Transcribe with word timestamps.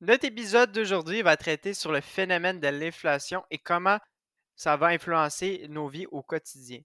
Notre 0.00 0.26
épisode 0.26 0.72
d'aujourd'hui 0.72 1.22
va 1.22 1.36
traiter 1.36 1.72
sur 1.72 1.92
le 1.92 2.00
phénomène 2.00 2.60
de 2.60 2.68
l'inflation 2.68 3.44
et 3.50 3.58
comment 3.58 3.98
ça 4.56 4.76
va 4.76 4.88
influencer 4.88 5.66
nos 5.68 5.88
vies 5.88 6.06
au 6.06 6.22
quotidien. 6.22 6.80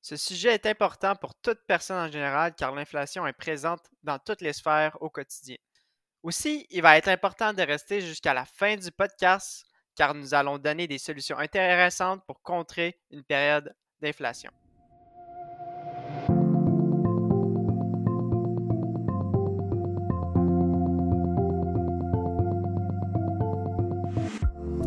Ce 0.00 0.16
sujet 0.16 0.54
est 0.54 0.66
important 0.66 1.16
pour 1.16 1.34
toute 1.34 1.58
personne 1.66 1.96
en 1.96 2.10
général 2.10 2.54
car 2.54 2.72
l'inflation 2.74 3.26
est 3.26 3.32
présente 3.32 3.84
dans 4.02 4.18
toutes 4.18 4.40
les 4.40 4.52
sphères 4.52 4.96
au 5.00 5.10
quotidien. 5.10 5.56
Aussi, 6.22 6.66
il 6.70 6.82
va 6.82 6.96
être 6.96 7.08
important 7.08 7.52
de 7.52 7.62
rester 7.62 8.00
jusqu'à 8.00 8.32
la 8.32 8.44
fin 8.44 8.76
du 8.76 8.90
podcast 8.92 9.64
car 9.96 10.14
nous 10.14 10.32
allons 10.34 10.58
donner 10.58 10.86
des 10.86 10.98
solutions 10.98 11.38
intéressantes 11.38 12.24
pour 12.26 12.40
contrer 12.42 13.00
une 13.10 13.24
période 13.24 13.74
d'inflation. 14.00 14.52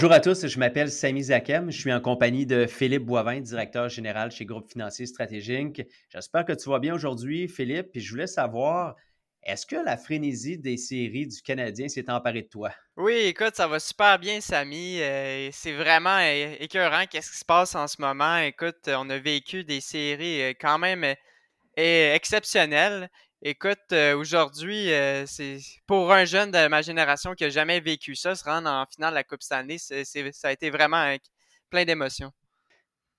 Bonjour 0.00 0.12
à 0.14 0.20
tous, 0.20 0.46
je 0.46 0.58
m'appelle 0.58 0.90
Samy 0.90 1.24
Zakem, 1.24 1.70
je 1.70 1.78
suis 1.78 1.92
en 1.92 2.00
compagnie 2.00 2.46
de 2.46 2.64
Philippe 2.64 3.04
Boivin, 3.04 3.38
directeur 3.40 3.90
général 3.90 4.30
chez 4.30 4.46
Groupe 4.46 4.66
Financier 4.66 5.04
Stratégique. 5.04 5.82
J'espère 6.08 6.46
que 6.46 6.54
tu 6.54 6.70
vas 6.70 6.78
bien 6.78 6.94
aujourd'hui, 6.94 7.48
Philippe, 7.48 7.88
puis 7.92 8.00
je 8.00 8.10
voulais 8.10 8.26
savoir, 8.26 8.96
est-ce 9.42 9.66
que 9.66 9.76
la 9.76 9.98
frénésie 9.98 10.56
des 10.56 10.78
séries 10.78 11.26
du 11.26 11.42
Canadien 11.42 11.86
s'est 11.88 12.10
emparée 12.10 12.40
de 12.40 12.48
toi? 12.48 12.70
Oui, 12.96 13.12
écoute, 13.12 13.54
ça 13.56 13.68
va 13.68 13.78
super 13.78 14.18
bien, 14.18 14.40
Samy. 14.40 15.02
Euh, 15.02 15.50
c'est 15.52 15.74
vraiment 15.74 16.18
écœurant 16.18 17.04
qu'est-ce 17.04 17.32
qui 17.32 17.36
se 17.36 17.44
passe 17.44 17.74
en 17.74 17.86
ce 17.86 18.00
moment. 18.00 18.38
Écoute, 18.38 18.88
on 18.88 19.10
a 19.10 19.18
vécu 19.18 19.64
des 19.64 19.82
séries 19.82 20.40
euh, 20.40 20.52
quand 20.58 20.78
même 20.78 21.04
euh, 21.04 22.14
exceptionnelles. 22.14 23.10
Écoute, 23.42 23.78
euh, 23.92 24.14
aujourd'hui, 24.16 24.92
euh, 24.92 25.24
c'est 25.26 25.58
pour 25.86 26.12
un 26.12 26.26
jeune 26.26 26.50
de 26.50 26.68
ma 26.68 26.82
génération 26.82 27.32
qui 27.32 27.44
a 27.44 27.48
jamais 27.48 27.80
vécu 27.80 28.14
ça, 28.14 28.34
se 28.34 28.44
rendre 28.44 28.68
en 28.68 28.84
finale 28.84 29.12
de 29.12 29.14
la 29.14 29.24
Coupe 29.24 29.42
Stanley, 29.42 29.78
ça 29.78 30.48
a 30.48 30.52
été 30.52 30.68
vraiment 30.68 31.16
plein 31.70 31.86
d'émotions. 31.86 32.32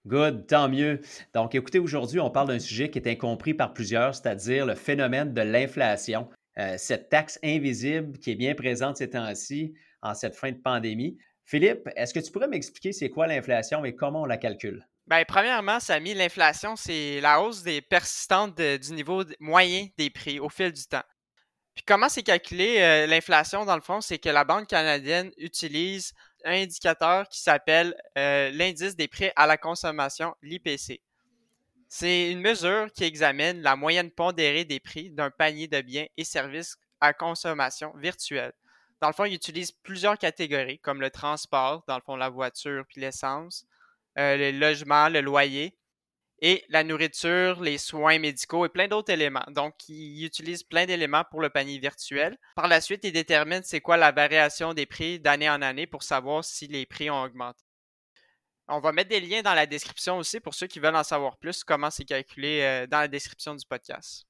Good, 0.06 0.48
tant 0.48 0.70
mieux. 0.70 1.02
Donc, 1.34 1.56
écoutez, 1.56 1.80
aujourd'hui, 1.80 2.20
on 2.20 2.30
parle 2.30 2.50
d'un 2.50 2.60
sujet 2.60 2.90
qui 2.90 3.00
est 3.00 3.08
incompris 3.08 3.56
par 3.56 3.74
plusieurs, 3.74 4.14
c'est-à-dire 4.14 4.66
le 4.66 4.76
phénomène 4.76 5.34
de 5.34 5.42
l'inflation. 5.42 6.30
Euh, 6.58 6.76
cette 6.78 7.10
taxe 7.10 7.40
invisible 7.44 8.18
qui 8.20 8.32
est 8.32 8.36
bien 8.36 8.54
présente 8.54 8.98
ces 8.98 9.12
temps-ci, 9.12 9.74
en 10.02 10.14
cette 10.14 10.36
fin 10.36 10.52
de 10.52 10.58
pandémie. 10.58 11.18
Philippe, 11.46 11.90
est-ce 11.96 12.14
que 12.14 12.20
tu 12.20 12.32
pourrais 12.32 12.48
m'expliquer 12.48 12.92
c'est 12.92 13.10
quoi 13.10 13.28
l'inflation 13.28 13.86
et 13.86 13.96
comment 13.96 14.24
on 14.24 14.26
la 14.26 14.38
calcule? 14.38 14.88
Bien, 15.12 15.26
premièrement, 15.26 15.82
Samy, 15.82 16.14
l'inflation, 16.14 16.78
c'est 16.78 17.20
la 17.20 17.42
hausse 17.42 17.64
des 17.64 17.82
persistantes 17.82 18.56
du 18.56 18.94
niveau 18.94 19.26
moyen 19.42 19.90
des 19.98 20.10
prix 20.10 20.40
au 20.40 20.48
fil 20.48 20.72
du 20.72 20.86
temps. 20.86 21.04
Puis 21.76 21.84
comment 21.86 22.08
c'est 22.08 22.24
calculé 22.24 22.78
euh, 22.80 23.08
l'inflation, 23.08 23.66
dans 23.66 23.76
le 23.76 23.82
fond, 23.82 24.00
c'est 24.00 24.20
que 24.20 24.30
la 24.30 24.46
Banque 24.46 24.68
canadienne 24.68 25.30
utilise 25.36 26.14
un 26.46 26.54
indicateur 26.62 27.28
qui 27.28 27.42
s'appelle 27.42 27.94
euh, 28.18 28.52
l'indice 28.52 28.96
des 28.96 29.10
prix 29.10 29.32
à 29.36 29.48
la 29.48 29.58
consommation, 29.58 30.34
l'IPC. 30.42 31.02
C'est 31.90 32.32
une 32.32 32.40
mesure 32.40 32.90
qui 32.94 33.04
examine 33.04 33.62
la 33.62 33.76
moyenne 33.76 34.12
pondérée 34.12 34.64
des 34.64 34.80
prix 34.80 35.10
d'un 35.10 35.30
panier 35.30 35.68
de 35.68 35.82
biens 35.82 36.06
et 36.16 36.24
services 36.24 36.78
à 37.02 37.12
consommation 37.12 37.92
virtuelle. 37.98 38.54
Dans 39.02 39.10
le 39.10 39.14
fond, 39.14 39.26
il 39.26 39.34
utilise 39.34 39.74
plusieurs 39.74 40.18
catégories, 40.18 40.80
comme 40.80 41.02
le 41.02 41.10
transport, 41.10 41.84
dans 41.86 41.98
le 41.98 42.02
fond, 42.02 42.16
la 42.16 42.30
voiture 42.30 42.86
puis 42.88 43.02
l'essence, 43.02 43.66
euh, 44.18 44.38
le 44.38 44.58
logement, 44.58 45.10
le 45.10 45.22
loyer 45.22 45.78
et 46.42 46.64
la 46.70 46.84
nourriture, 46.84 47.62
les 47.62 47.78
soins 47.78 48.18
médicaux 48.18 48.66
et 48.66 48.70
plein 48.70 48.88
d'autres 48.88 49.14
éléments. 49.14 49.46
Donc, 49.50 49.76
il 49.88 50.26
utilise 50.26 50.64
plein 50.64 50.86
d'éléments 50.86 51.24
pour 51.30 51.40
le 51.40 51.50
panier 51.50 51.78
virtuel. 51.78 52.38
Par 52.56 52.68
la 52.68 52.82
suite, 52.82 53.02
il 53.04 53.14
détermine 53.14 53.62
c'est 53.64 53.82
quoi 53.82 53.96
la 53.98 54.12
variation 54.12 54.74
des 54.74 54.88
prix 54.88 55.20
d'année 55.20 55.50
en 55.50 55.62
année 55.62 55.86
pour 55.86 56.02
savoir 56.02 56.44
si 56.44 56.68
les 56.68 56.88
prix 56.88 57.12
ont 57.12 57.22
augmenté. 57.22 57.64
On 58.68 58.80
va 58.80 58.92
mettre 58.92 59.10
des 59.10 59.20
liens 59.20 59.42
dans 59.42 59.54
la 59.54 59.66
description 59.66 60.18
aussi 60.18 60.40
pour 60.40 60.56
ceux 60.56 60.68
qui 60.68 60.80
veulent 60.80 60.96
en 60.96 61.04
savoir 61.04 61.38
plus 61.38 61.64
comment 61.64 61.90
c'est 61.92 62.06
calculé 62.06 62.62
euh, 62.62 62.88
dans 62.88 63.00
la 63.00 63.08
description 63.08 63.54
du 63.54 63.66
podcast. 63.66 64.26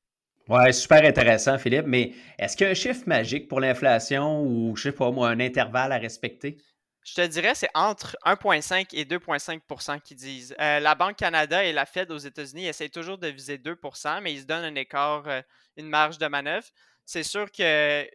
Ouais, 0.50 0.74
super 0.74 1.06
intéressant, 1.06 1.58
Philippe. 1.58 1.86
Mais 1.86 2.14
est-ce 2.38 2.58
qu'il 2.58 2.66
y 2.66 2.68
a 2.68 2.72
un 2.72 2.76
chiffre 2.76 3.04
magique 3.06 3.48
pour 3.48 3.60
l'inflation 3.60 4.42
ou, 4.42 4.76
je 4.76 4.84
sais 4.84 4.92
pas 4.92 5.12
moi, 5.12 5.30
un 5.30 5.40
intervalle 5.40 5.92
à 5.92 5.98
respecter? 5.98 6.58
Je 7.04 7.16
te 7.16 7.26
dirais, 7.26 7.56
c'est 7.56 7.70
entre 7.74 8.16
1,5 8.26 8.90
et 8.94 9.06
2,5% 9.06 10.00
qui 10.02 10.14
disent. 10.16 10.56
Euh, 10.60 10.80
la 10.80 10.94
Banque 10.94 11.16
Canada 11.16 11.64
et 11.64 11.74
la 11.74 11.86
Fed 11.86 12.12
aux 12.12 12.18
États-Unis 12.18 12.68
essayent 12.68 12.92
toujours 12.92 13.18
de 13.18 13.28
viser 13.28 13.58
2% 13.58 14.22
mais 14.22 14.34
ils 14.34 14.42
se 14.42 14.46
donnent 14.46 14.66
un 14.66 14.76
écart, 14.76 15.24
euh, 15.28 15.42
une 15.78 15.90
marge 15.90 16.20
de 16.20 16.28
manœuvre. 16.28 16.68
C'est 17.06 17.24
sûr 17.24 17.52
que 17.52 18.08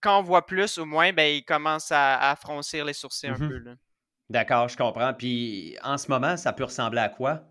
quand 0.00 0.18
on 0.18 0.22
voit 0.22 0.46
plus 0.46 0.78
ou 0.78 0.86
moins, 0.86 1.12
ben, 1.12 1.36
ils 1.36 1.44
commencent 1.44 1.92
à, 1.92 2.34
froncir 2.40 2.86
les 2.86 2.94
sourcils 2.94 3.28
un 3.28 3.34
mm-hmm. 3.34 3.64
peu. 3.64 3.76
D'accord, 4.30 4.68
je 4.68 4.76
comprends. 4.76 5.12
Puis 5.12 5.76
en 5.82 5.98
ce 5.98 6.08
moment, 6.08 6.38
ça 6.38 6.54
peut 6.54 6.64
ressembler 6.64 7.00
à 7.00 7.10
quoi? 7.10 7.42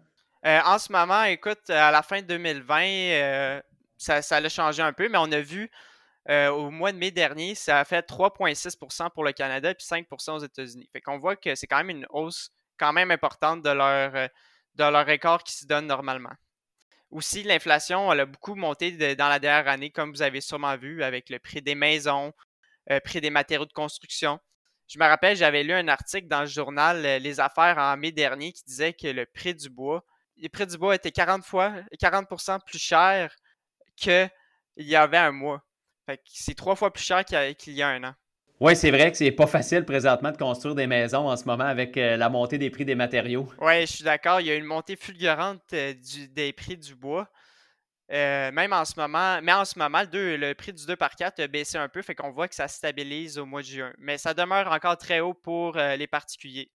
Euh, 0.46 0.60
en 0.66 0.80
ce 0.80 0.92
moment, 0.92 1.24
écoute, 1.24 1.70
à 1.70 1.92
la 1.92 2.02
fin 2.02 2.22
de 2.22 2.28
2020, 2.28 3.62
ça, 3.98 4.24
ça 4.24 4.38
a 4.38 4.50
changé 4.50 4.82
un 4.82 4.94
peu, 4.94 5.08
mais 5.10 5.20
on 5.20 5.32
a 5.32 5.42
vu 5.42 5.70
euh, 6.30 6.50
au 6.50 6.70
mois 6.70 6.92
de 6.92 6.98
mai 6.98 7.10
dernier, 7.10 7.56
ça 7.56 7.80
a 7.80 7.86
fait 7.86 8.08
3,6% 8.08 9.10
pour 9.12 9.24
le 9.24 9.32
Canada 9.32 9.72
et 9.72 9.74
5% 9.74 10.32
aux 10.34 10.40
États-Unis. 10.40 10.88
Fait 10.94 11.02
qu'on 11.02 11.18
voit 11.18 11.36
que 11.36 11.56
c'est 11.56 11.66
quand 11.66 11.78
même 11.78 11.90
une 11.90 12.08
hausse 12.12 12.52
quand 12.78 12.94
même 12.94 13.10
importante 13.10 13.64
de 13.64 13.72
leur, 13.72 14.16
euh, 14.16 14.28
de 14.76 14.84
leur 14.84 15.10
écart 15.10 15.44
qui 15.44 15.54
se 15.54 15.66
donne 15.66 15.88
normalement. 15.88 16.34
Aussi, 17.10 17.42
l'inflation, 17.42 18.12
a 18.12 18.26
beaucoup 18.26 18.54
monté 18.54 19.16
dans 19.16 19.28
la 19.28 19.40
dernière 19.40 19.68
année, 19.68 19.90
comme 19.90 20.12
vous 20.12 20.22
avez 20.22 20.40
sûrement 20.40 20.78
vu, 20.78 21.04
avec 21.04 21.32
le 21.32 21.40
prix 21.40 21.64
des 21.64 21.74
maisons, 21.74 22.32
le 22.88 22.98
euh, 22.98 23.00
prix 23.00 23.22
des 23.22 23.32
matériaux 23.32 23.66
de 23.66 23.74
construction. 23.74 24.40
Je 24.88 25.00
me 25.00 25.06
rappelle, 25.06 25.36
j'avais 25.36 25.64
lu 25.64 25.74
un 25.74 25.88
article 25.88 26.28
dans 26.28 26.42
le 26.42 26.48
journal 26.48 27.02
Les 27.02 27.40
Affaires 27.40 27.80
en 27.80 27.98
mai 27.98 28.12
dernier 28.12 28.54
qui 28.54 28.64
disait 28.66 28.94
que 28.94 29.08
le 29.08 29.26
prix 29.26 29.56
du 29.56 29.70
bois, 29.70 30.04
les 30.38 30.50
prix 30.50 30.68
du 30.68 30.78
bois 30.78 30.96
étaient 30.96 31.12
40 31.12 31.44
fois, 31.44 31.74
40 32.00 32.28
plus 32.66 32.80
cher 32.80 33.36
qu'il 33.96 34.30
y 34.78 34.96
avait 34.96 35.18
un 35.18 35.32
mois 35.32 35.64
c'est 36.26 36.56
trois 36.56 36.76
fois 36.76 36.92
plus 36.92 37.04
cher 37.04 37.24
qu'il 37.26 37.74
y 37.74 37.82
a 37.82 37.88
un 37.90 38.04
an. 38.04 38.14
Oui, 38.60 38.76
c'est 38.76 38.92
vrai 38.92 39.10
que 39.10 39.18
c'est 39.18 39.32
pas 39.32 39.48
facile 39.48 39.86
présentement 39.86 40.32
de 40.32 40.38
construire 40.38 40.76
des 40.76 40.86
maisons 40.86 41.30
en 41.30 41.38
ce 41.38 41.46
moment 41.46 41.64
avec 41.64 41.96
euh, 41.96 42.18
la 42.18 42.28
montée 42.28 42.58
des 42.58 42.70
prix 42.70 42.84
des 42.84 42.96
matériaux. 42.96 43.48
Oui, 43.60 43.82
je 43.82 43.86
suis 43.86 44.04
d'accord. 44.04 44.42
Il 44.42 44.48
y 44.48 44.52
a 44.52 44.56
une 44.56 44.66
montée 44.66 44.98
fulgurante 44.98 45.62
euh, 45.74 45.94
des 46.32 46.52
prix 46.52 46.76
du 46.76 46.94
bois. 46.94 47.30
Euh, 48.12 48.52
même 48.52 48.74
en 48.74 48.84
ce 48.84 49.00
moment, 49.00 49.40
mais 49.42 49.54
en 49.54 49.64
ce 49.64 49.80
moment, 49.80 50.02
le, 50.12 50.36
le 50.36 50.54
prix 50.56 50.74
du 50.74 50.86
2 50.86 50.96
par 50.98 51.16
4 51.16 51.40
a 51.40 51.48
baissé 51.48 51.78
un 51.78 51.88
peu, 51.88 52.02
fait 52.02 52.16
qu'on 52.16 52.32
voit 52.32 52.50
que 52.50 52.56
ça 52.56 52.68
stabilise 52.68 53.38
au 53.38 53.46
mois 53.46 53.62
de 53.62 53.68
juin. 53.68 53.94
Mais 53.98 54.18
ça 54.18 54.34
demeure 54.34 54.70
encore 54.74 54.98
très 54.98 55.22
haut 55.22 55.36
pour 55.36 55.78
les 55.78 56.08
particuliers. 56.08 56.72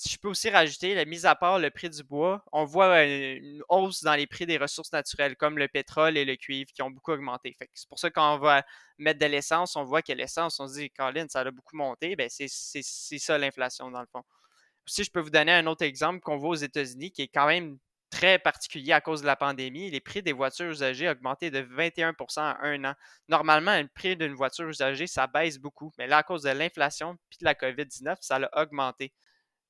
Si 0.00 0.08
je 0.08 0.18
peux 0.18 0.28
aussi 0.28 0.48
rajouter, 0.48 0.94
la 0.94 1.04
mise 1.04 1.26
à 1.26 1.34
part 1.34 1.58
le 1.58 1.70
prix 1.70 1.90
du 1.90 2.02
bois, 2.02 2.42
on 2.52 2.64
voit 2.64 3.04
une 3.04 3.62
hausse 3.68 4.02
dans 4.02 4.14
les 4.14 4.26
prix 4.26 4.46
des 4.46 4.56
ressources 4.56 4.90
naturelles 4.92 5.36
comme 5.36 5.58
le 5.58 5.68
pétrole 5.68 6.16
et 6.16 6.24
le 6.24 6.36
cuivre 6.36 6.70
qui 6.72 6.80
ont 6.80 6.90
beaucoup 6.90 7.12
augmenté. 7.12 7.54
c'est 7.74 7.86
pour 7.86 7.98
ça 7.98 8.08
que 8.08 8.14
quand 8.14 8.36
on 8.36 8.38
va 8.38 8.64
mettre 8.96 9.20
de 9.20 9.26
l'essence, 9.26 9.76
on 9.76 9.84
voit 9.84 10.00
que 10.00 10.14
l'essence, 10.14 10.58
on 10.58 10.68
se 10.68 10.78
dit, 10.78 10.88
Colin, 10.88 11.26
ça 11.28 11.40
a 11.40 11.50
beaucoup 11.50 11.76
monté. 11.76 12.16
Ben, 12.16 12.30
c'est 12.30 12.48
ça 12.48 13.36
l'inflation 13.36 13.90
dans 13.90 14.00
le 14.00 14.06
fond. 14.10 14.22
Si 14.86 15.04
je 15.04 15.10
peux 15.10 15.20
vous 15.20 15.28
donner 15.28 15.52
un 15.52 15.66
autre 15.66 15.84
exemple 15.84 16.20
qu'on 16.20 16.38
voit 16.38 16.48
aux 16.48 16.54
États-Unis 16.54 17.12
qui 17.12 17.20
est 17.20 17.28
quand 17.28 17.46
même 17.46 17.76
très 18.08 18.38
particulier 18.38 18.92
à 18.92 19.02
cause 19.02 19.20
de 19.20 19.26
la 19.26 19.36
pandémie. 19.36 19.90
Les 19.90 20.00
prix 20.00 20.22
des 20.22 20.32
voitures 20.32 20.70
usagées 20.70 21.08
ont 21.08 21.12
augmenté 21.12 21.50
de 21.50 21.60
21% 21.60 22.40
en 22.40 22.56
un 22.60 22.84
an. 22.84 22.94
Normalement, 23.28 23.78
le 23.78 23.86
prix 23.86 24.16
d'une 24.16 24.34
voiture 24.34 24.66
usagée, 24.66 25.06
ça 25.06 25.26
baisse 25.26 25.58
beaucoup. 25.58 25.92
Mais 25.98 26.06
là, 26.06 26.18
à 26.18 26.22
cause 26.22 26.42
de 26.42 26.50
l'inflation 26.50 27.12
et 27.12 27.36
de 27.40 27.44
la 27.44 27.54
COVID-19, 27.54 28.16
ça 28.20 28.36
a 28.36 28.62
augmenté. 28.62 29.12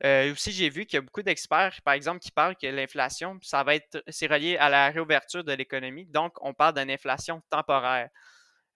Euh, 0.02 0.32
aussi, 0.32 0.50
j'ai 0.52 0.70
vu 0.70 0.87
qu'il 0.87 0.97
y 0.97 0.99
a 0.99 1.02
beaucoup 1.02 1.23
d'experts, 1.23 1.79
par 1.85 1.94
exemple, 1.94 2.20
qui 2.20 2.31
parlent 2.31 2.56
que 2.56 2.67
l'inflation, 2.67 3.38
ça 3.43 3.62
va 3.62 3.75
être, 3.75 4.02
c'est 4.08 4.26
relié 4.26 4.56
à 4.56 4.70
la 4.70 4.91
réouverture 4.91 5.44
de 5.44 5.52
l'économie. 5.52 6.06
Donc, 6.06 6.32
on 6.41 6.55
parle 6.55 6.75
d'une 6.75 6.91
inflation 6.91 7.43
temporaire. 7.50 8.08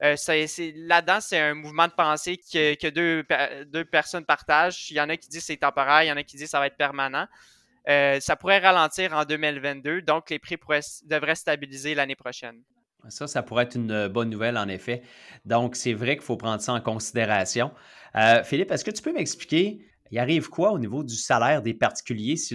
Euh, 0.03 0.17
là-dedans, 0.26 1.21
c'est 1.21 1.38
un 1.38 1.55
mouvement 1.55 1.87
de 1.87 1.93
pensée 1.93 2.37
que, 2.37 2.91
deux, 2.91 3.25
deux, 3.67 3.85
personnes 3.87 4.26
partagent. 4.26 4.91
Il 4.91 4.97
y 4.97 5.00
en 5.00 5.09
a 5.09 5.17
qui 5.17 5.29
disent 5.29 5.41
que 5.41 5.47
c'est 5.47 5.56
temporaire, 5.56 6.03
il 6.03 6.09
y 6.09 6.12
en 6.12 6.17
a 6.17 6.23
qui 6.23 6.37
disent 6.37 6.47
que 6.47 6.50
ça 6.50 6.59
va 6.59 6.67
être 6.67 6.76
permanent. 6.76 7.27
Euh, 7.88 8.20
ça 8.20 8.37
pourrait 8.37 8.59
ralentir 8.59 9.12
en 9.12 9.25
2022, 9.25 10.03
donc 10.03 10.31
les 10.31 10.38
prix 10.38 10.56
devraient 11.05 11.35
stabiliser 11.35 11.94
l'année 11.94 12.17
prochaine. 12.17 12.61
Ça, 13.09 13.27
ça 13.27 13.43
pourrait 13.43 13.65
être 13.65 13.77
une 13.77 14.09
bonne 14.09 14.31
nouvelle, 14.31 14.56
en 14.56 14.69
effet. 14.69 15.03
Donc, 15.44 15.77
c'est 15.77 15.93
vrai 15.93 16.17
qu'il 16.17 16.25
faut 16.25 16.38
prendre 16.38 16.62
ça 16.62 16.73
en 16.73 16.81
considération. 16.81 17.70
Philippe, 18.44 18.70
est-ce 18.70 18.85
que 18.85 18.91
tu 18.91 19.03
peux 19.03 19.12
m'expliquer, 19.12 19.87
il 20.14 20.19
arrive 20.20 20.49
quoi 20.49 20.70
au 20.70 20.78
niveau 20.78 21.02
du 21.02 21.16
salaire 21.16 21.61
des 21.61 21.75
particuliers 21.75 22.37
si 22.37 22.55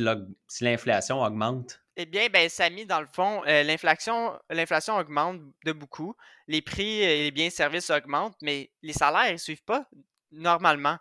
l'inflation 0.61 1.21
augmente? 1.21 1.81
Eh 1.97 2.05
bien, 2.05 2.29
ben, 2.29 2.47
Samy, 2.47 2.85
dans 2.85 3.01
le 3.01 3.07
fond, 3.11 3.43
euh, 3.47 3.63
l'inflation, 3.63 4.39
l'inflation 4.49 4.95
augmente 4.95 5.41
de 5.65 5.73
beaucoup. 5.73 6.15
Les 6.47 6.61
prix 6.61 7.01
et 7.01 7.23
les 7.23 7.31
biens 7.31 7.47
et 7.47 7.49
services 7.49 7.89
augmentent, 7.89 8.37
mais 8.41 8.71
les 8.81 8.93
salaires 8.93 9.33
ne 9.33 9.37
suivent 9.37 9.65
pas 9.65 9.85
normalement. 10.31 10.97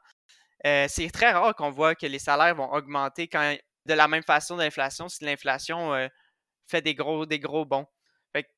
Euh, 0.66 0.86
c'est 0.88 1.08
très 1.10 1.30
rare 1.30 1.54
qu'on 1.54 1.70
voit 1.70 1.94
que 1.94 2.06
les 2.06 2.18
salaires 2.18 2.56
vont 2.56 2.72
augmenter 2.72 3.30
de 3.86 3.94
la 3.94 4.08
même 4.08 4.24
façon 4.24 4.56
de 4.56 4.62
l'inflation 4.62 5.08
si 5.08 5.24
l'inflation 5.24 5.94
euh, 5.94 6.08
fait 6.66 6.82
des 6.82 6.96
gros, 6.96 7.24
des 7.24 7.38
gros 7.38 7.66
bons. 7.66 7.86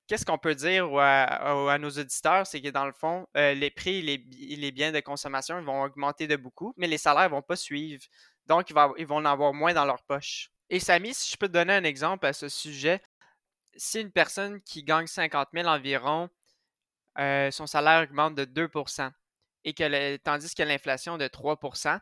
Qu'est-ce 0.06 0.26
qu'on 0.26 0.38
peut 0.38 0.54
dire 0.54 0.88
à, 0.98 1.78
nos 1.78 1.90
auditeurs? 1.90 2.46
C'est 2.46 2.60
que 2.60 2.68
dans 2.68 2.86
le 2.86 2.92
fond, 2.92 3.26
les 3.34 3.70
prix 3.70 3.98
et 3.98 4.56
les, 4.56 4.72
biens 4.72 4.92
de 4.92 5.00
consommation 5.00 5.62
vont 5.62 5.82
augmenter 5.82 6.26
de 6.26 6.36
beaucoup, 6.36 6.74
mais 6.76 6.86
les 6.86 6.98
salaires 6.98 7.30
ne 7.30 7.34
vont 7.36 7.42
pas 7.42 7.56
suivre. 7.56 8.02
Donc, 8.46 8.70
ils 8.70 9.06
vont 9.06 9.16
en 9.16 9.24
avoir 9.24 9.54
moins 9.54 9.72
dans 9.72 9.84
leur 9.84 10.02
poche. 10.02 10.50
Et 10.68 10.80
Samy, 10.80 11.14
si 11.14 11.30
je 11.30 11.36
peux 11.36 11.48
te 11.48 11.52
donner 11.52 11.74
un 11.74 11.84
exemple 11.84 12.26
à 12.26 12.32
ce 12.32 12.48
sujet, 12.48 13.00
si 13.76 14.00
une 14.00 14.12
personne 14.12 14.60
qui 14.62 14.84
gagne 14.84 15.06
50 15.06 15.48
000 15.54 15.66
environ, 15.68 16.28
euh, 17.18 17.50
son 17.50 17.66
salaire 17.66 18.02
augmente 18.02 18.34
de 18.34 18.44
2% 18.44 19.10
et 19.64 19.74
que 19.74 20.16
tandis 20.18 20.54
que 20.54 20.62
l'inflation 20.62 21.18
de 21.18 21.26
3% 21.26 22.00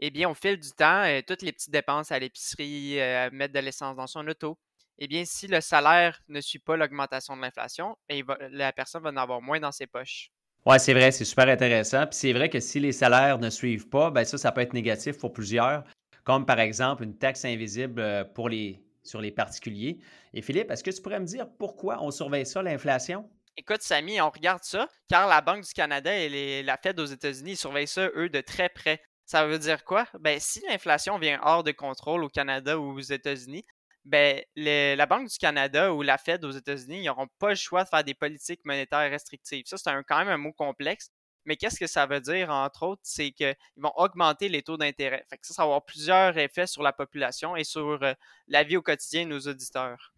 eh 0.00 0.10
bien, 0.10 0.28
au 0.28 0.34
fil 0.34 0.58
du 0.58 0.70
temps, 0.72 1.04
euh, 1.04 1.20
toutes 1.26 1.42
les 1.42 1.52
petites 1.52 1.70
dépenses 1.70 2.10
à 2.10 2.18
l'épicerie, 2.18 3.00
euh, 3.00 3.30
mettre 3.32 3.54
de 3.54 3.60
l'essence 3.60 3.96
dans 3.96 4.06
son 4.06 4.26
auto, 4.26 4.58
eh 4.98 5.06
bien, 5.06 5.24
si 5.24 5.46
le 5.46 5.60
salaire 5.60 6.20
ne 6.28 6.40
suit 6.40 6.58
pas 6.58 6.76
l'augmentation 6.76 7.36
de 7.36 7.42
l'inflation, 7.42 7.96
eh, 8.08 8.24
la 8.50 8.72
personne 8.72 9.02
va 9.02 9.10
en 9.10 9.16
avoir 9.16 9.42
moins 9.42 9.60
dans 9.60 9.72
ses 9.72 9.86
poches. 9.86 10.30
Oui, 10.66 10.80
c'est 10.80 10.94
vrai, 10.94 11.10
c'est 11.10 11.24
super 11.24 11.48
intéressant. 11.48 12.06
Puis 12.06 12.18
c'est 12.18 12.32
vrai 12.32 12.48
que 12.48 12.60
si 12.60 12.80
les 12.80 12.92
salaires 12.92 13.38
ne 13.38 13.50
suivent 13.50 13.88
pas, 13.88 14.10
ben 14.10 14.24
ça, 14.24 14.38
ça 14.38 14.50
peut 14.50 14.62
être 14.62 14.72
négatif 14.72 15.18
pour 15.18 15.32
plusieurs 15.32 15.84
comme 16.24 16.46
par 16.46 16.58
exemple 16.58 17.04
une 17.04 17.16
taxe 17.16 17.44
invisible 17.44 18.00
euh, 18.00 18.24
pour 18.24 18.48
les, 18.48 18.82
sur 19.02 19.20
les 19.20 19.30
particuliers. 19.30 20.00
Et 20.32 20.42
Philippe, 20.42 20.70
est-ce 20.70 20.82
que 20.82 20.90
tu 20.90 21.00
pourrais 21.00 21.20
me 21.20 21.26
dire 21.26 21.46
pourquoi 21.58 22.02
on 22.02 22.10
surveille 22.10 22.46
ça, 22.46 22.62
l'inflation? 22.62 23.30
Écoute, 23.56 23.82
Samy, 23.82 24.20
on 24.20 24.30
regarde 24.30 24.64
ça, 24.64 24.88
car 25.08 25.28
la 25.28 25.40
Banque 25.40 25.64
du 25.64 25.72
Canada 25.72 26.12
et 26.12 26.62
la 26.64 26.76
Fed 26.76 26.98
aux 26.98 27.04
États-Unis 27.04 27.54
surveillent 27.54 27.86
ça, 27.86 28.08
eux, 28.16 28.28
de 28.28 28.40
très 28.40 28.68
près. 28.68 29.00
Ça 29.26 29.46
veut 29.46 29.60
dire 29.60 29.84
quoi? 29.84 30.06
Ben, 30.18 30.40
si 30.40 30.60
l'inflation 30.68 31.18
vient 31.18 31.38
hors 31.42 31.62
de 31.62 31.70
contrôle 31.70 32.24
au 32.24 32.28
Canada 32.28 32.78
ou 32.78 32.98
aux 32.98 33.00
États-Unis, 33.00 33.64
ben, 34.04 34.42
la 34.56 35.06
Banque 35.06 35.28
du 35.28 35.38
Canada 35.38 35.92
ou 35.92 36.02
la 36.02 36.18
Fed 36.18 36.44
aux 36.44 36.50
États-Unis, 36.50 37.00
ils 37.00 37.06
n'auront 37.06 37.28
pas 37.38 37.50
le 37.50 37.54
choix 37.54 37.84
de 37.84 37.88
faire 37.88 38.04
des 38.04 38.14
politiques 38.14 38.60
monétaires 38.64 39.10
restrictives. 39.10 39.64
Ça, 39.66 39.76
c'est 39.78 39.90
quand 40.06 40.18
même 40.18 40.28
un 40.28 40.36
mot 40.36 40.52
complexe, 40.52 41.10
mais 41.46 41.56
qu'est-ce 41.56 41.78
que 41.78 41.86
ça 41.86 42.06
veut 42.06 42.20
dire, 42.20 42.50
entre 42.50 42.84
autres, 42.84 43.02
c'est 43.04 43.30
qu'ils 43.30 43.56
vont 43.76 43.92
augmenter 43.96 44.48
les 44.48 44.62
taux 44.62 44.76
d'intérêt. 44.76 45.24
Ça, 45.42 45.54
ça 45.54 45.62
va 45.62 45.66
avoir 45.66 45.84
plusieurs 45.84 46.36
effets 46.38 46.66
sur 46.66 46.82
la 46.82 46.92
population 46.92 47.56
et 47.56 47.64
sur 47.64 48.02
euh, 48.02 48.12
la 48.48 48.62
vie 48.62 48.76
au 48.76 48.82
quotidien 48.82 49.24
de 49.24 49.30
nos 49.30 49.40
auditeurs. 49.40 50.12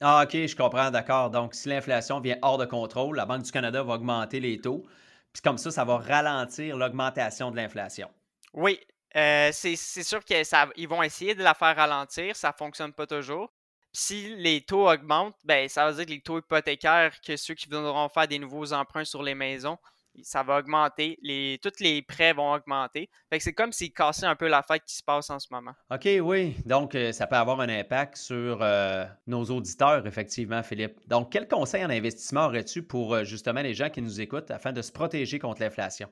Ah, 0.00 0.22
OK, 0.24 0.32
je 0.32 0.56
comprends, 0.56 0.90
d'accord. 0.90 1.30
Donc, 1.30 1.54
si 1.54 1.68
l'inflation 1.68 2.20
vient 2.20 2.38
hors 2.40 2.56
de 2.56 2.64
contrôle, 2.64 3.16
la 3.16 3.26
Banque 3.26 3.42
du 3.42 3.52
Canada 3.52 3.82
va 3.82 3.94
augmenter 3.94 4.40
les 4.40 4.58
taux. 4.58 4.86
Puis 5.32 5.42
comme 5.42 5.58
ça, 5.58 5.70
ça 5.70 5.84
va 5.84 5.98
ralentir 5.98 6.76
l'augmentation 6.76 7.50
de 7.50 7.56
l'inflation. 7.56 8.10
Oui, 8.54 8.80
euh, 9.16 9.50
c'est 9.52 9.76
sûr 9.76 10.24
qu'ils 10.24 10.88
vont 10.88 11.02
essayer 11.02 11.34
de 11.34 11.42
la 11.42 11.54
faire 11.54 11.76
ralentir. 11.76 12.36
Ça 12.36 12.48
ne 12.48 12.56
fonctionne 12.56 12.92
pas 12.92 13.06
toujours. 13.06 13.52
si 13.92 14.36
les 14.36 14.60
taux 14.60 14.88
augmentent, 14.88 15.36
ben, 15.44 15.68
ça 15.68 15.88
veut 15.88 15.96
dire 15.96 16.06
que 16.06 16.10
les 16.10 16.20
taux 16.20 16.38
hypothécaires, 16.38 17.12
que 17.20 17.36
ceux 17.36 17.54
qui 17.54 17.68
voudront 17.68 18.08
faire 18.08 18.28
des 18.28 18.38
nouveaux 18.38 18.72
emprunts 18.72 19.04
sur 19.04 19.20
les 19.22 19.34
maisons, 19.34 19.78
ça 20.22 20.42
va 20.42 20.58
augmenter. 20.58 21.18
Tous 21.60 21.80
les 21.80 22.02
prêts 22.02 22.32
vont 22.32 22.52
augmenter. 22.52 23.10
c'est 23.38 23.52
comme 23.52 23.72
s'ils 23.72 23.92
cassaient 23.92 24.26
un 24.26 24.36
peu 24.36 24.48
la 24.48 24.62
fête 24.62 24.84
qui 24.84 24.94
se 24.94 25.02
passe 25.02 25.30
en 25.30 25.38
ce 25.40 25.48
moment. 25.50 25.72
OK, 25.90 26.08
oui. 26.22 26.56
Donc, 26.66 26.94
euh, 26.94 27.12
ça 27.12 27.26
peut 27.26 27.36
avoir 27.36 27.60
un 27.60 27.68
impact 27.68 28.16
sur 28.16 28.58
euh, 28.62 29.04
nos 29.26 29.44
auditeurs, 29.44 30.06
effectivement, 30.06 30.62
Philippe. 30.62 31.00
Donc, 31.08 31.32
quel 31.32 31.48
conseil 31.48 31.84
en 31.84 31.90
investissement 31.90 32.46
aurais-tu 32.46 32.82
pour 32.82 33.24
justement 33.24 33.62
les 33.62 33.74
gens 33.74 33.90
qui 33.90 34.02
nous 34.02 34.20
écoutent 34.20 34.50
afin 34.50 34.72
de 34.72 34.82
se 34.82 34.92
protéger 34.92 35.38
contre 35.38 35.62
l'inflation? 35.62 36.08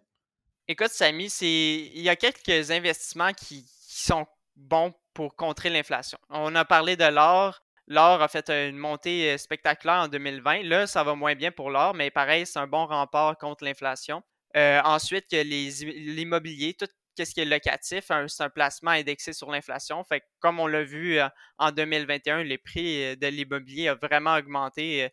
Écoute, 0.70 0.90
Samy, 0.90 1.28
il 1.40 2.02
y 2.02 2.10
a 2.10 2.16
quelques 2.16 2.70
investissements 2.70 3.32
qui 3.32 3.64
sont 3.80 4.26
bons 4.54 4.92
pour 5.14 5.34
contrer 5.34 5.70
l'inflation. 5.70 6.18
On 6.28 6.54
a 6.54 6.66
parlé 6.66 6.94
de 6.94 7.06
l'or. 7.06 7.62
L'or 7.86 8.20
a 8.20 8.28
fait 8.28 8.50
une 8.50 8.76
montée 8.76 9.32
euh, 9.32 9.38
spectaculaire 9.38 10.02
en 10.02 10.08
2020. 10.08 10.64
Là, 10.64 10.86
ça 10.86 11.02
va 11.04 11.14
moins 11.14 11.34
bien 11.34 11.50
pour 11.50 11.70
l'or, 11.70 11.94
mais 11.94 12.10
pareil, 12.10 12.44
c'est 12.44 12.58
un 12.58 12.66
bon 12.66 12.84
rempart 12.84 13.38
contre 13.38 13.64
l'inflation. 13.64 14.22
Euh, 14.58 14.82
ensuite, 14.84 15.32
l'immobilier, 15.32 16.74
tout 16.74 16.86
ce 17.16 17.32
qui 17.32 17.40
est 17.40 17.46
locatif, 17.46 18.10
c'est 18.26 18.42
un 18.42 18.50
placement 18.50 18.90
indexé 18.90 19.32
sur 19.32 19.50
l'inflation. 19.50 20.04
Fait 20.04 20.22
comme 20.38 20.60
on 20.60 20.66
l'a 20.66 20.84
vu 20.84 21.18
euh, 21.18 21.28
en 21.56 21.72
2021, 21.72 22.42
les 22.42 22.58
prix 22.58 23.16
de 23.16 23.26
l'immobilier 23.28 23.90
ont 23.90 23.96
vraiment 24.02 24.34
augmenté 24.36 25.08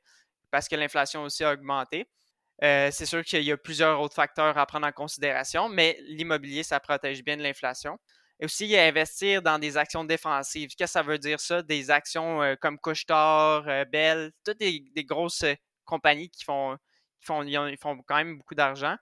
parce 0.52 0.68
que 0.68 0.76
l'inflation 0.76 1.24
aussi 1.24 1.46
a 1.46 1.54
augmenté. 1.54 2.10
C'est 2.62 3.06
sûr 3.06 3.24
qu'il 3.24 3.44
y 3.44 3.52
a 3.52 3.58
plusieurs 3.58 4.00
autres 4.00 4.16
facteurs 4.16 4.58
à 4.58 4.66
prendre 4.66 4.88
en 4.88 4.92
considération, 4.92 5.70
mais 5.70 5.98
l'immobilier, 6.08 6.64
ça 6.64 6.80
protège 6.80 7.24
bien 7.24 7.38
de 7.38 7.44
l'inflation. 7.44 7.98
Et 8.40 8.46
aussi, 8.46 8.78
investir 8.78 9.42
dans 9.42 9.60
des 9.60 9.78
actions 9.78 10.04
défensives. 10.04 10.70
Qu'est-ce 10.78 10.94
que 10.94 11.00
ça 11.00 11.02
veut 11.04 11.18
dire 11.18 11.40
ça? 11.40 11.62
Des 11.62 11.90
actions 11.90 12.42
euh, 12.42 12.56
comme 12.60 12.78
Couchetard, 12.78 13.68
euh, 13.68 13.86
Bell, 13.86 14.32
toutes 14.44 14.60
des, 14.60 14.84
grosses 15.06 15.44
euh, 15.44 15.54
compagnies 15.86 16.30
qui 16.30 16.44
font 16.44 16.78
quand 17.26 18.16
même 18.16 18.38
beaucoup 18.38 18.56
d'argent. 18.56 18.96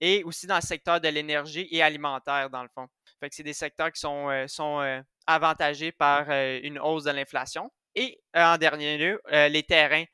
Et 0.00 0.22
aussi 0.24 0.46
dans 0.46 0.56
le 0.56 0.62
secteur 0.62 1.00
de 1.00 1.08
l'énergie 1.08 1.66
et 1.70 1.82
alimentaire, 1.82 2.48
dans 2.50 2.62
le 2.62 2.68
fond. 2.74 2.86
Fait 3.18 3.28
que 3.28 3.34
c'est 3.34 3.42
des 3.42 3.54
secteurs 3.54 3.90
qui 3.90 4.00
sont, 4.00 4.44
sont 4.46 5.02
avantagés 5.26 5.90
par 5.90 6.30
une 6.30 6.78
hausse 6.78 7.04
de 7.04 7.12
l'inflation. 7.12 7.70
Et 7.94 8.20
en 8.34 8.58
dernier 8.58 8.98
lieu, 8.98 9.20
les 9.30 9.62
terrains. 9.62 10.04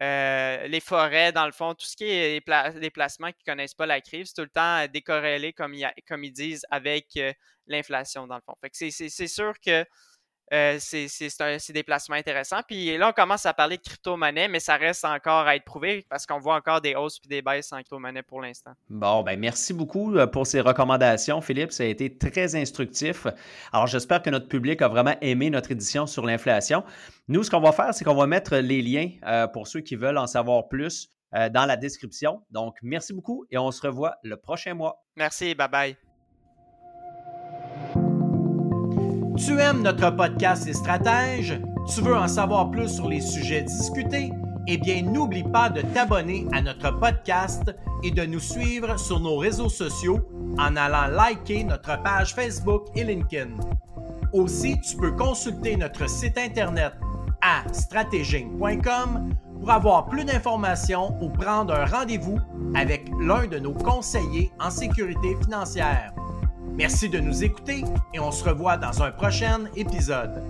Les 0.00 0.80
forêts, 0.80 1.32
dans 1.32 1.46
le 1.46 1.52
fond, 1.52 1.74
tout 1.74 1.86
ce 1.86 1.96
qui 1.96 2.04
est 2.04 2.42
les, 2.78 2.90
placements 2.90 3.32
qui 3.32 3.42
ne 3.46 3.52
connaissent 3.52 3.74
pas 3.74 3.86
la 3.86 4.00
crise, 4.00 4.32
tout 4.32 4.42
le 4.42 4.48
temps 4.48 4.86
décorrélé, 4.86 5.52
comme, 5.52 5.74
comme 6.06 6.24
ils 6.24 6.32
disent, 6.32 6.66
avec 6.70 7.18
l'inflation, 7.66 8.26
dans 8.26 8.36
le 8.36 8.42
fond. 8.42 8.54
C'est 8.72 9.28
sûr 9.28 9.54
que 9.60 9.84
euh, 10.52 10.76
c'est 10.78 11.72
des 11.72 11.82
placements 11.82 12.16
intéressants. 12.16 12.60
Puis 12.66 12.96
là, 12.96 13.08
on 13.10 13.12
commence 13.12 13.46
à 13.46 13.54
parler 13.54 13.76
de 13.78 13.82
crypto-monnaie, 13.82 14.48
mais 14.48 14.60
ça 14.60 14.76
reste 14.76 15.04
encore 15.04 15.46
à 15.46 15.56
être 15.56 15.64
prouvé 15.64 16.06
parce 16.08 16.24
qu'on 16.24 16.38
voit 16.38 16.54
encore 16.54 16.80
des 16.80 16.94
hausses 16.94 17.18
et 17.24 17.28
des 17.28 17.42
baisses 17.42 17.72
en 17.72 17.76
crypto-monnaie 17.76 18.22
pour 18.22 18.40
l'instant. 18.40 18.72
Bon, 18.88 19.22
ben 19.22 19.38
merci 19.38 19.74
beaucoup 19.74 20.16
euh, 20.16 20.26
pour 20.26 20.46
ces 20.46 20.60
recommandations, 20.60 21.40
Philippe. 21.40 21.72
Ça 21.72 21.82
a 21.82 21.86
été 21.86 22.16
très 22.16 22.54
instructif. 22.54 23.26
Alors, 23.72 23.86
j'espère 23.86 24.22
que 24.22 24.30
notre 24.30 24.48
public 24.48 24.82
a 24.82 24.88
vraiment 24.88 25.16
aimé 25.20 25.50
notre 25.50 25.72
édition 25.72 26.06
sur 26.06 26.24
l'inflation. 26.24 26.84
Nous, 27.28 27.42
ce 27.42 27.50
qu'on 27.50 27.60
va 27.60 27.72
faire, 27.72 27.92
c'est 27.92 28.04
qu'on 28.04 28.14
va 28.14 28.26
mettre 28.26 28.56
les 28.56 28.82
liens 28.82 29.10
euh, 29.26 29.48
pour 29.48 29.66
ceux 29.66 29.80
qui 29.80 29.96
veulent 29.96 30.18
en 30.18 30.26
savoir 30.26 30.68
plus 30.68 31.10
dans 31.52 31.66
la 31.66 31.76
description. 31.76 32.40
Donc, 32.50 32.76
merci 32.82 33.12
beaucoup 33.12 33.44
et 33.50 33.58
on 33.58 33.70
se 33.70 33.86
revoit 33.86 34.14
le 34.22 34.36
prochain 34.36 34.72
mois. 34.72 35.04
Merci, 35.16 35.54
bye 35.54 35.68
bye. 35.68 36.05
Tu 39.36 39.60
aimes 39.60 39.82
notre 39.82 40.10
podcast 40.10 40.66
Les 40.66 40.72
Stratèges? 40.72 41.60
Tu 41.94 42.00
veux 42.00 42.16
en 42.16 42.26
savoir 42.26 42.70
plus 42.70 42.88
sur 42.88 43.06
les 43.06 43.20
sujets 43.20 43.62
discutés? 43.62 44.32
Eh 44.66 44.78
bien, 44.78 45.02
n'oublie 45.02 45.44
pas 45.44 45.68
de 45.68 45.82
t'abonner 45.82 46.46
à 46.52 46.62
notre 46.62 46.98
podcast 46.98 47.62
et 48.02 48.10
de 48.10 48.24
nous 48.24 48.40
suivre 48.40 48.98
sur 48.98 49.20
nos 49.20 49.36
réseaux 49.36 49.68
sociaux 49.68 50.26
en 50.58 50.74
allant 50.76 51.08
liker 51.08 51.64
notre 51.64 52.02
page 52.02 52.34
Facebook 52.34 52.86
et 52.94 53.04
LinkedIn. 53.04 53.50
Aussi, 54.32 54.80
tu 54.80 54.96
peux 54.96 55.12
consulter 55.12 55.76
notre 55.76 56.08
site 56.08 56.38
internet 56.38 56.94
à 57.42 57.62
stratéging.com 57.72 59.34
pour 59.60 59.70
avoir 59.70 60.06
plus 60.06 60.24
d'informations 60.24 61.14
ou 61.22 61.28
prendre 61.28 61.74
un 61.74 61.84
rendez-vous 61.84 62.38
avec 62.74 63.10
l'un 63.20 63.46
de 63.46 63.58
nos 63.58 63.74
conseillers 63.74 64.50
en 64.58 64.70
sécurité 64.70 65.36
financière. 65.42 66.14
Merci 66.76 67.08
de 67.08 67.18
nous 67.18 67.42
écouter 67.42 67.84
et 68.12 68.20
on 68.20 68.30
se 68.30 68.44
revoit 68.44 68.76
dans 68.76 69.02
un 69.02 69.10
prochain 69.10 69.64
épisode. 69.76 70.46